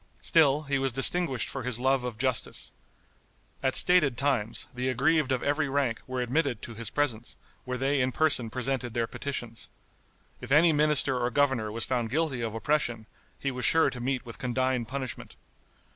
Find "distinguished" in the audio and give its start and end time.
0.91-1.47